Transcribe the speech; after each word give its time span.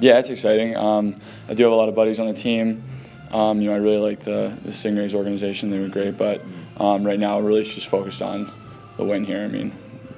Yeah, 0.00 0.18
it's 0.18 0.30
exciting. 0.30 0.76
Um, 0.76 1.16
I 1.48 1.54
do 1.54 1.64
have 1.64 1.72
a 1.72 1.76
lot 1.76 1.88
of 1.88 1.94
buddies 1.94 2.20
on 2.20 2.26
the 2.26 2.34
team. 2.34 2.82
Um, 3.30 3.60
you 3.60 3.70
know, 3.70 3.74
I 3.74 3.78
really 3.78 3.98
like 3.98 4.20
the, 4.20 4.56
the 4.62 4.70
Stingrays 4.70 5.14
organization. 5.14 5.70
They 5.70 5.78
were 5.78 5.88
great, 5.88 6.16
but 6.16 6.42
um, 6.78 7.04
right 7.04 7.18
now, 7.18 7.40
really 7.40 7.64
just 7.64 7.88
focused 7.88 8.22
on 8.22 8.50
the 8.96 9.04
win 9.04 9.24
here. 9.24 9.42
I 9.42 9.48
mean, 9.48 9.72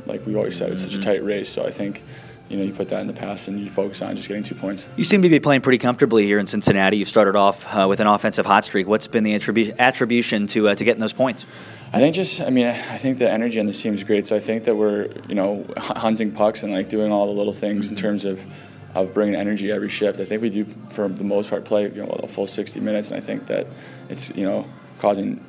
like 0.06 0.26
we've 0.26 0.36
always 0.36 0.56
said, 0.56 0.72
it's 0.72 0.82
such 0.82 0.94
a 0.94 0.98
tight 0.98 1.24
race. 1.24 1.50
So 1.50 1.64
I 1.64 1.70
think, 1.70 2.02
you 2.48 2.56
know, 2.56 2.64
you 2.64 2.72
put 2.72 2.88
that 2.88 3.00
in 3.00 3.06
the 3.06 3.12
past 3.12 3.48
and 3.48 3.60
you 3.60 3.70
focus 3.70 4.02
on 4.02 4.16
just 4.16 4.28
getting 4.28 4.42
two 4.42 4.54
points. 4.54 4.88
You 4.96 5.04
seem 5.04 5.22
to 5.22 5.28
be 5.28 5.38
playing 5.38 5.61
pretty 5.61 5.79
comfortably 5.79 6.26
here 6.26 6.38
in 6.38 6.46
Cincinnati. 6.46 6.96
You've 6.96 7.08
started 7.08 7.36
off 7.36 7.66
uh, 7.74 7.86
with 7.88 8.00
an 8.00 8.06
offensive 8.06 8.46
hot 8.46 8.64
streak. 8.64 8.86
What's 8.86 9.06
been 9.06 9.24
the 9.24 9.38
attribu- 9.38 9.76
attribution 9.79 10.46
to 10.48 10.68
uh, 10.68 10.74
to 10.74 10.84
getting 10.84 11.00
those 11.00 11.12
points? 11.12 11.46
I 11.92 12.00
think 12.00 12.14
just, 12.14 12.40
I 12.42 12.50
mean, 12.50 12.66
I 12.66 12.98
think 12.98 13.18
the 13.18 13.30
energy 13.30 13.58
on 13.58 13.64
this 13.64 13.80
team 13.80 13.95
is 13.95 14.04
great. 14.04 14.26
So 14.26 14.36
I 14.36 14.40
think 14.40 14.64
that 14.64 14.74
we're, 14.74 15.08
you 15.26 15.34
know, 15.34 15.64
hunting 15.79 16.32
pucks 16.32 16.62
and 16.62 16.72
like 16.72 16.88
doing 16.88 17.10
all 17.12 17.26
the 17.26 17.32
little 17.32 17.52
things 17.52 17.88
in 17.88 17.96
terms 17.96 18.24
of 18.26 18.46
of 18.95 19.14
bringing 19.14 19.34
energy 19.34 19.70
every 19.70 19.89
shift. 19.89 20.21
I 20.21 20.25
think 20.25 20.43
we 20.43 20.50
do, 20.50 20.66
for 20.91 21.09
the 21.09 21.25
most 21.25 21.50
part, 21.50 21.64
play 21.64 21.85
you 21.85 22.03
know 22.03 22.21
a 22.22 22.29
full 22.29 22.46
60 22.46 22.81
minutes, 22.81 23.11
and 23.11 23.17
I 23.17 23.21
think 23.21 23.46
that 23.46 23.67
it's 24.08 24.31
you 24.35 24.45
know 24.45 24.67
causing 24.99 25.45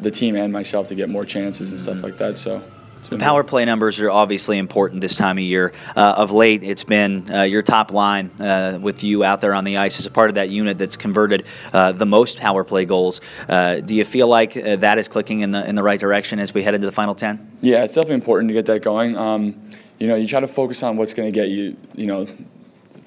the 0.00 0.10
team 0.10 0.36
and 0.36 0.52
myself 0.52 0.88
to 0.88 0.94
get 0.94 1.08
more 1.08 1.24
chances 1.24 1.70
and 1.70 1.80
stuff 1.80 2.02
like 2.02 2.16
that. 2.18 2.38
So. 2.38 2.62
The 3.08 3.16
power 3.16 3.42
play 3.42 3.64
numbers 3.64 3.98
are 4.00 4.10
obviously 4.10 4.58
important 4.58 5.00
this 5.00 5.16
time 5.16 5.38
of 5.38 5.42
year. 5.42 5.72
Uh, 5.96 6.14
of 6.18 6.32
late, 6.32 6.62
it's 6.62 6.84
been 6.84 7.32
uh, 7.32 7.42
your 7.42 7.62
top 7.62 7.92
line 7.92 8.30
uh, 8.40 8.78
with 8.80 9.02
you 9.02 9.24
out 9.24 9.40
there 9.40 9.54
on 9.54 9.64
the 9.64 9.78
ice 9.78 9.98
as 9.98 10.06
a 10.06 10.10
part 10.10 10.28
of 10.28 10.34
that 10.34 10.50
unit 10.50 10.76
that's 10.76 10.96
converted 10.96 11.46
uh, 11.72 11.92
the 11.92 12.04
most 12.04 12.38
power 12.38 12.62
play 12.62 12.84
goals. 12.84 13.22
Uh, 13.48 13.76
do 13.76 13.94
you 13.94 14.04
feel 14.04 14.28
like 14.28 14.54
uh, 14.56 14.76
that 14.76 14.98
is 14.98 15.08
clicking 15.08 15.40
in 15.40 15.50
the 15.50 15.66
in 15.66 15.76
the 15.76 15.82
right 15.82 15.98
direction 15.98 16.38
as 16.38 16.52
we 16.52 16.62
head 16.62 16.74
into 16.74 16.86
the 16.86 16.92
final 16.92 17.14
ten? 17.14 17.50
Yeah, 17.62 17.84
it's 17.84 17.94
definitely 17.94 18.16
important 18.16 18.50
to 18.50 18.54
get 18.54 18.66
that 18.66 18.82
going. 18.82 19.16
Um, 19.16 19.70
you 19.98 20.06
know, 20.06 20.14
you 20.14 20.26
try 20.26 20.40
to 20.40 20.48
focus 20.48 20.82
on 20.82 20.96
what's 20.96 21.14
going 21.14 21.30
to 21.30 21.32
get 21.32 21.48
you, 21.48 21.76
you 21.94 22.06
know, 22.06 22.26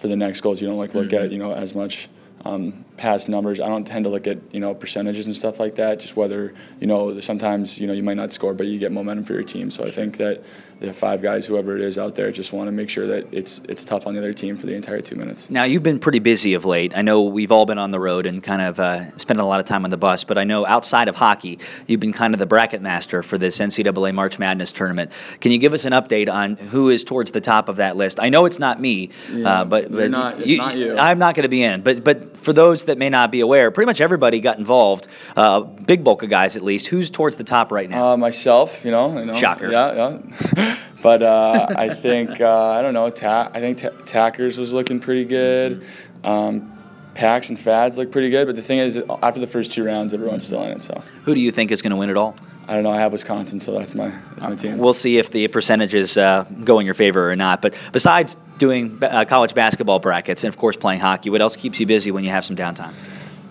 for 0.04 0.10
the 0.10 0.18
next 0.18 0.42
goals. 0.42 0.62
You 0.62 0.68
don't 0.68 0.78
like 0.78 0.94
look 0.94 1.08
mm-hmm. 1.08 1.26
at 1.28 1.32
you 1.32 1.38
know 1.38 1.54
as 1.54 1.74
much 1.74 2.10
um, 2.46 2.86
past 2.98 3.30
numbers. 3.30 3.60
I 3.60 3.68
don't 3.68 3.86
tend 3.86 4.06
to 4.06 4.10
look 4.10 4.28
at 4.28 4.38
you 4.54 4.60
know 4.60 4.74
percentages 4.74 5.26
and 5.26 5.36
stuff 5.36 5.60
like 5.60 5.76
that. 5.76 6.00
Just 6.00 6.16
whether 6.16 6.54
you 6.80 6.88
know 6.88 7.20
sometimes 7.20 7.80
you 7.80 7.88
know 7.88 7.94
you 7.94 8.04
might 8.04 8.18
not 8.18 8.34
score, 8.34 8.54
but 8.54 8.68
you 8.68 8.80
get 8.80 8.92
momentum 8.92 9.26
for 9.26 9.34
your 9.34 9.44
team. 9.44 9.72
So 9.72 9.86
I 9.86 9.92
think 9.92 10.18
that 10.18 10.44
the 10.80 10.94
five 10.94 11.22
guys, 11.22 11.48
whoever 11.48 11.76
it 11.76 11.82
is 11.82 11.98
out 11.98 12.16
there, 12.16 12.32
just 12.32 12.52
want 12.52 12.68
to 12.68 12.72
make 12.72 12.90
sure 12.90 13.08
that 13.08 13.28
it's 13.32 13.60
it's 13.70 13.86
tough 13.86 14.06
on 14.06 14.14
the 14.14 14.20
other 14.20 14.34
team 14.34 14.58
for 14.58 14.66
the 14.66 14.76
entire 14.76 15.02
two 15.02 15.16
minutes. 15.16 15.50
Now 15.50 15.64
you've 15.64 15.84
been 15.84 16.00
pretty 16.00 16.20
busy 16.20 16.54
of 16.54 16.66
late. 16.66 16.96
I 16.96 17.02
know 17.02 17.24
we've 17.24 17.52
all 17.52 17.66
been 17.66 17.78
on 17.78 17.92
the 17.92 18.00
road 18.00 18.26
and 18.26 18.44
kind 18.44 18.62
of 18.62 18.80
uh, 18.80 19.16
spending 19.18 19.44
a 19.44 19.48
lot 19.48 19.60
of 19.60 19.66
time 19.66 19.86
on 19.86 19.92
the 19.92 19.98
bus, 19.98 20.24
but 20.24 20.38
I 20.38 20.44
know 20.44 20.66
outside 20.66 21.08
of 21.08 21.16
hockey, 21.16 21.60
you've 21.88 22.02
been 22.02 22.14
kind 22.14 22.34
of 22.34 22.40
the 22.40 22.46
bracket 22.46 22.82
master 22.82 23.24
for 23.24 23.38
this 23.38 23.60
NCAA 23.60 24.14
March 24.14 24.38
Madness 24.38 24.74
tournament. 24.74 25.12
Can 25.40 25.52
you 25.52 25.58
give 25.58 25.74
us 25.74 25.86
an 25.86 25.94
update 25.94 26.32
on 26.32 26.58
who 26.58 26.90
is 26.90 27.04
towards 27.04 27.32
the 27.32 27.42
top 27.42 27.70
of 27.70 27.78
that 27.78 27.96
list? 27.96 28.20
I 28.20 28.30
know 28.30 28.46
it's 28.46 28.60
not 28.60 28.82
me, 28.82 29.10
yeah, 29.32 29.62
uh, 29.62 29.66
but, 29.66 29.90
but 29.90 30.12
not, 30.12 30.46
you, 30.46 30.58
not 30.58 30.76
you. 30.76 30.98
I'm 30.98 31.20
not 31.20 31.36
going 31.36 31.44
to 31.44 31.50
be 31.50 31.64
in. 31.64 31.82
But 31.82 32.04
but 32.04 32.33
for 32.34 32.54
those 32.54 32.86
that 32.86 32.98
may 32.98 33.10
not 33.10 33.32
be 33.32 33.40
aware, 33.40 33.72
pretty 33.72 33.86
much 33.88 34.02
everybody 34.02 34.40
got 34.40 34.58
involved. 34.60 35.08
Uh, 35.36 35.62
big 35.62 36.04
bulk 36.04 36.24
of 36.24 36.30
guys, 36.30 36.56
at 36.56 36.64
least. 36.64 36.88
Who's 36.88 37.10
towards 37.10 37.38
the 37.38 37.44
top 37.44 37.72
right 37.72 37.90
now? 37.90 38.14
Uh, 38.14 38.18
myself, 38.18 38.84
you 38.86 38.92
know, 38.92 39.20
you 39.20 39.26
know. 39.26 39.34
Shocker. 39.36 39.72
Yeah, 39.72 40.18
yeah. 40.58 40.80
But 41.04 41.22
uh, 41.22 41.68
I 41.76 41.94
think 41.94 42.40
uh, 42.40 42.68
I 42.70 42.82
don't 42.82 42.94
know. 42.94 43.10
Ta- 43.10 43.52
I 43.54 43.60
think 43.60 43.80
ta- 43.80 43.90
Tackers 44.06 44.58
was 44.58 44.74
looking 44.74 45.02
pretty 45.02 45.26
good. 45.26 45.86
Um, 46.24 46.72
Packs 47.14 47.50
and 47.50 47.60
Fads 47.60 47.98
look 47.98 48.10
pretty 48.10 48.30
good. 48.30 48.48
But 48.48 48.56
the 48.56 48.62
thing 48.62 48.80
is, 48.80 48.98
after 49.22 49.42
the 49.42 49.48
first 49.48 49.74
two 49.74 49.84
rounds, 49.84 50.14
everyone's 50.14 50.46
still 50.46 50.64
in 50.64 50.72
it. 50.72 50.82
So 50.82 51.04
who 51.26 51.36
do 51.36 51.42
you 51.42 51.52
think 51.52 51.72
is 51.72 51.82
going 51.82 51.92
to 51.92 51.98
win 51.98 52.10
it 52.10 52.16
all? 52.16 52.38
I 52.68 52.76
don't 52.76 52.84
know. 52.84 52.92
I 52.92 53.00
have 53.00 53.12
Wisconsin, 53.12 53.60
so 53.60 53.78
that's 53.78 53.94
my 53.94 54.10
that's 54.36 54.48
my 54.48 54.56
team. 54.56 54.78
We'll 54.78 54.94
see 54.94 55.18
if 55.18 55.32
the 55.32 55.48
percentages 55.50 56.18
uh, 56.18 56.46
go 56.64 56.80
in 56.80 56.86
your 56.86 56.96
favor 56.96 57.32
or 57.32 57.36
not. 57.36 57.62
But 57.62 57.76
besides 57.92 58.36
doing 58.58 59.00
uh, 59.02 59.26
college 59.26 59.54
basketball 59.54 60.00
brackets 60.00 60.44
and 60.44 60.54
of 60.54 60.58
course 60.58 60.78
playing 60.78 61.02
hockey, 61.02 61.30
what 61.30 61.42
else 61.42 61.56
keeps 61.56 61.80
you 61.80 61.86
busy 61.86 62.12
when 62.12 62.24
you 62.24 62.30
have 62.30 62.46
some 62.46 62.56
downtime? 62.56 62.94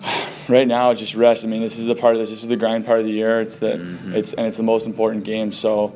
right 0.49 0.67
now, 0.67 0.93
just 0.93 1.15
rest. 1.15 1.45
I 1.45 1.47
mean, 1.47 1.61
this 1.61 1.77
is 1.77 1.85
the 1.85 1.95
part 1.95 2.15
of 2.15 2.21
this. 2.21 2.29
This 2.29 2.41
is 2.41 2.47
the 2.47 2.55
grind 2.55 2.85
part 2.85 2.99
of 2.99 3.05
the 3.05 3.11
year. 3.11 3.41
It's 3.41 3.59
the 3.59 3.73
mm-hmm. 3.73 4.15
it's 4.15 4.33
and 4.33 4.47
it's 4.47 4.57
the 4.57 4.63
most 4.63 4.87
important 4.87 5.23
game. 5.25 5.51
So 5.51 5.95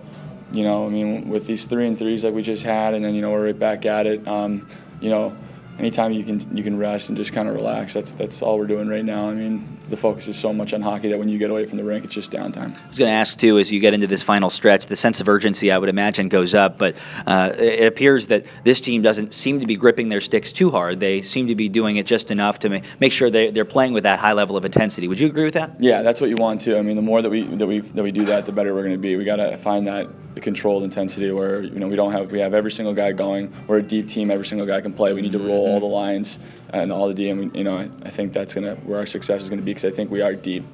you 0.51 0.63
know, 0.63 0.85
I 0.85 0.89
mean, 0.89 1.29
with 1.29 1.47
these 1.47 1.65
three 1.65 1.87
and 1.87 1.97
threes 1.97 2.23
like 2.23 2.33
we 2.33 2.41
just 2.41 2.63
had, 2.63 2.93
and 2.93 3.03
then 3.03 3.15
you 3.15 3.21
know 3.21 3.31
we're 3.31 3.45
right 3.45 3.59
back 3.59 3.85
at 3.85 4.05
it. 4.05 4.27
Um, 4.27 4.67
you 5.01 5.09
know, 5.09 5.35
anytime 5.79 6.11
you 6.11 6.23
can 6.23 6.39
you 6.55 6.63
can 6.63 6.77
rest 6.77 7.09
and 7.09 7.17
just 7.17 7.33
kind 7.33 7.47
of 7.47 7.55
relax. 7.55 7.93
That's 7.93 8.13
that's 8.13 8.41
all 8.41 8.57
we're 8.57 8.67
doing 8.67 8.87
right 8.87 9.05
now. 9.05 9.29
I 9.29 9.33
mean, 9.33 9.77
the 9.89 9.97
focus 9.97 10.27
is 10.27 10.37
so 10.37 10.53
much 10.53 10.73
on 10.73 10.81
hockey 10.81 11.09
that 11.09 11.19
when 11.19 11.29
you 11.29 11.37
get 11.37 11.49
away 11.49 11.65
from 11.65 11.77
the 11.77 11.83
rink, 11.83 12.05
it's 12.05 12.13
just 12.13 12.31
downtime. 12.31 12.77
I 12.77 12.87
was 12.87 12.97
going 12.97 13.09
to 13.09 13.15
ask 13.15 13.37
too, 13.37 13.57
as 13.57 13.71
you 13.71 13.79
get 13.79 13.93
into 13.93 14.07
this 14.07 14.23
final 14.23 14.49
stretch, 14.49 14.87
the 14.87 14.95
sense 14.95 15.21
of 15.21 15.29
urgency 15.29 15.71
I 15.71 15.77
would 15.77 15.89
imagine 15.89 16.29
goes 16.29 16.55
up, 16.55 16.77
but 16.77 16.95
uh, 17.25 17.51
it 17.57 17.87
appears 17.87 18.27
that 18.27 18.45
this 18.63 18.81
team 18.81 19.01
doesn't 19.01 19.33
seem 19.33 19.59
to 19.59 19.65
be 19.65 19.75
gripping 19.75 20.09
their 20.09 20.21
sticks 20.21 20.51
too 20.51 20.71
hard. 20.71 20.99
They 20.99 21.21
seem 21.21 21.47
to 21.47 21.55
be 21.55 21.69
doing 21.69 21.97
it 21.97 22.05
just 22.05 22.31
enough 22.31 22.59
to 22.59 22.81
make 22.99 23.11
sure 23.11 23.29
they, 23.29 23.51
they're 23.51 23.65
playing 23.65 23.93
with 23.93 24.03
that 24.03 24.19
high 24.19 24.33
level 24.33 24.57
of 24.57 24.65
intensity. 24.65 25.07
Would 25.07 25.19
you 25.19 25.27
agree 25.27 25.45
with 25.45 25.53
that? 25.53 25.75
Yeah, 25.79 26.01
that's 26.01 26.19
what 26.21 26.29
you 26.29 26.35
want 26.35 26.61
to. 26.61 26.77
I 26.77 26.81
mean, 26.81 26.95
the 26.95 27.01
more 27.01 27.21
that 27.21 27.29
we 27.29 27.43
that 27.43 27.67
we 27.67 27.79
that 27.79 28.03
we 28.03 28.11
do 28.11 28.25
that, 28.25 28.45
the 28.45 28.51
better 28.51 28.73
we're 28.73 28.83
going 28.83 28.93
to 28.93 28.97
be. 28.97 29.15
We 29.15 29.23
got 29.23 29.37
to 29.37 29.57
find 29.57 29.87
that 29.87 30.07
controlled 30.41 30.83
intensity 30.83 31.31
where 31.31 31.63
you 31.63 31.79
know 31.79 31.87
we 31.87 31.95
don't 31.95 32.11
have 32.11 32.31
we 32.31 32.39
have 32.39 32.53
every 32.53 32.71
single 32.71 32.93
guy 32.93 33.11
going. 33.11 33.53
We're 33.67 33.79
a 33.79 33.83
deep 33.83 34.07
team. 34.07 34.31
Every 34.31 34.45
single 34.45 34.67
guy 34.67 34.81
can 34.81 34.93
play. 34.93 35.13
We 35.13 35.21
need 35.21 35.31
to 35.31 35.39
roll 35.39 35.66
all 35.67 35.79
the 35.79 35.85
mm-hmm. 35.85 35.93
lines 35.93 36.39
and 36.69 36.91
all 36.91 37.11
the 37.11 37.13
DM. 37.13 37.55
You 37.55 37.63
know, 37.63 37.77
I, 37.77 37.89
I 38.03 38.09
think 38.09 38.33
that's 38.33 38.55
gonna 38.55 38.75
where 38.75 38.99
our 38.99 39.05
success 39.05 39.43
is 39.43 39.49
gonna 39.49 39.61
be 39.61 39.71
because 39.71 39.85
I 39.85 39.91
think 39.91 40.11
we 40.11 40.21
are 40.21 40.33
deep. 40.33 40.65